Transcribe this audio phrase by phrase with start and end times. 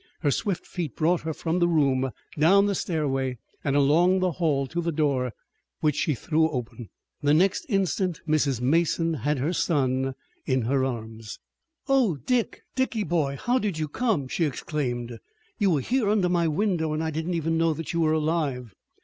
[0.21, 4.65] Her swift feet brought her from the room, down the stairway, and along the hall
[4.65, 5.31] to the door,
[5.81, 6.89] which she threw open.
[7.21, 8.61] The next instant Mrs.
[8.61, 10.15] Mason had her son
[10.47, 11.37] in her arms.
[11.87, 15.19] "Oh, Dick, Dicky, boy, how did you come!" she exclaimed.
[15.59, 18.13] "You were here under my window, and I did not even know that you were
[18.13, 18.73] alive!"